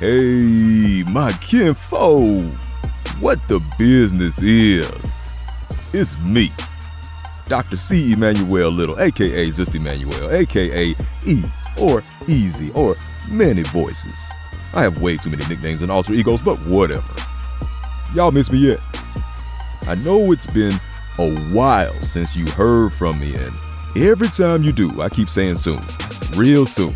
Hey, 0.00 1.04
my 1.12 1.30
kinfo, 1.42 2.50
what 3.20 3.38
the 3.48 3.60
business 3.78 4.40
is? 4.40 5.36
It's 5.92 6.18
me, 6.20 6.50
Dr. 7.46 7.76
C. 7.76 8.14
Emmanuel 8.14 8.70
Little, 8.70 8.98
aka 8.98 9.50
just 9.50 9.74
Emmanuel, 9.74 10.30
aka 10.30 10.94
E 11.26 11.42
or 11.78 12.02
Easy 12.26 12.72
or 12.74 12.96
many 13.30 13.60
voices. 13.64 14.18
I 14.72 14.84
have 14.84 15.02
way 15.02 15.18
too 15.18 15.28
many 15.28 15.44
nicknames 15.48 15.82
and 15.82 15.90
alter 15.90 16.14
egos, 16.14 16.42
but 16.42 16.66
whatever. 16.66 17.14
Y'all 18.14 18.32
miss 18.32 18.50
me 18.50 18.58
yet? 18.58 18.78
I 19.82 19.96
know 19.96 20.32
it's 20.32 20.46
been 20.46 20.80
a 21.18 21.30
while 21.52 21.92
since 22.04 22.34
you 22.34 22.46
heard 22.52 22.94
from 22.94 23.20
me, 23.20 23.34
and 23.34 23.52
every 23.96 24.28
time 24.28 24.62
you 24.62 24.72
do, 24.72 25.02
I 25.02 25.10
keep 25.10 25.28
saying 25.28 25.56
soon, 25.56 25.80
real 26.36 26.64
soon 26.64 26.88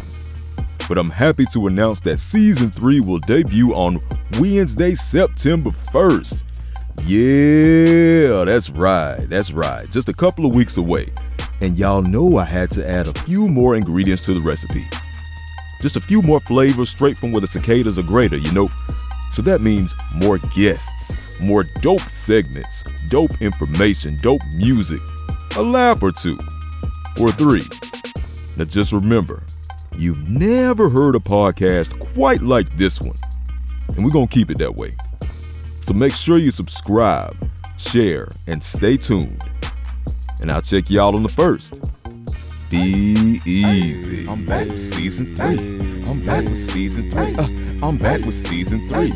but 0.88 0.98
I'm 0.98 1.10
happy 1.10 1.44
to 1.52 1.66
announce 1.66 2.00
that 2.00 2.18
season 2.18 2.70
3 2.70 3.00
will 3.00 3.18
debut 3.20 3.74
on 3.74 3.98
Wednesday, 4.38 4.94
September 4.94 5.70
1st. 5.70 6.42
Yeah, 7.06 8.44
that's 8.44 8.70
right, 8.70 9.26
that's 9.28 9.50
right. 9.50 9.88
Just 9.90 10.08
a 10.08 10.12
couple 10.12 10.46
of 10.46 10.54
weeks 10.54 10.76
away. 10.76 11.06
And 11.60 11.78
y'all 11.78 12.02
know 12.02 12.38
I 12.38 12.44
had 12.44 12.70
to 12.72 12.88
add 12.88 13.08
a 13.08 13.14
few 13.20 13.48
more 13.48 13.76
ingredients 13.76 14.24
to 14.26 14.34
the 14.34 14.40
recipe. 14.40 14.82
Just 15.80 15.96
a 15.96 16.00
few 16.00 16.22
more 16.22 16.40
flavors 16.40 16.90
straight 16.90 17.16
from 17.16 17.32
where 17.32 17.40
the 17.40 17.46
cicadas 17.46 17.98
are 17.98 18.02
greater, 18.02 18.38
you 18.38 18.52
know? 18.52 18.68
So 19.32 19.42
that 19.42 19.60
means 19.60 19.94
more 20.14 20.38
guests, 20.54 21.40
more 21.40 21.64
dope 21.82 22.00
segments, 22.02 22.84
dope 23.08 23.42
information, 23.42 24.16
dope 24.18 24.42
music, 24.56 25.00
a 25.56 25.62
laugh 25.62 26.02
or 26.02 26.12
two, 26.12 26.38
or 27.20 27.30
three. 27.30 27.68
Now 28.56 28.64
just 28.64 28.92
remember, 28.92 29.42
You've 29.96 30.28
never 30.28 30.88
heard 30.88 31.14
a 31.14 31.20
podcast 31.20 31.98
quite 32.14 32.42
like 32.42 32.76
this 32.76 33.00
one, 33.00 33.16
and 33.96 34.04
we're 34.04 34.10
going 34.10 34.28
to 34.28 34.34
keep 34.34 34.50
it 34.50 34.58
that 34.58 34.74
way. 34.74 34.90
So 35.82 35.94
make 35.94 36.12
sure 36.12 36.38
you 36.38 36.50
subscribe, 36.50 37.36
share, 37.78 38.28
and 38.48 38.62
stay 38.62 38.96
tuned. 38.96 39.40
And 40.40 40.50
I'll 40.50 40.62
check 40.62 40.90
y'all 40.90 41.14
on 41.14 41.22
the 41.22 41.28
first. 41.28 41.74
Be 42.70 43.40
easy. 43.46 44.26
I'm 44.28 44.44
back 44.46 44.66
with 44.66 44.80
season 44.80 45.26
three. 45.36 46.02
I'm 46.10 46.22
back 46.22 46.44
with 46.44 46.58
season 46.58 47.10
three. 47.10 47.34
Uh, 47.36 47.86
I'm 47.86 47.96
back 47.96 48.24
with 48.24 48.34
season 48.34 48.88
three. 48.88 49.12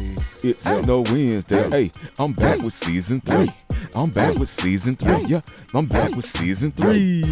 It's 0.48 0.64
no 0.86 1.00
Wednesday. 1.00 1.68
Hey, 1.70 1.90
I'm 2.20 2.32
back 2.32 2.62
with 2.62 2.72
season 2.72 3.20
three. 3.20 3.48
I'm 3.96 4.10
back 4.10 4.38
with 4.38 4.48
season 4.48 4.94
three. 4.94 5.24
Yeah, 5.24 5.40
I'm 5.74 5.86
back 5.86 6.14
with 6.14 6.24
season 6.24 6.70
three. 6.70 7.24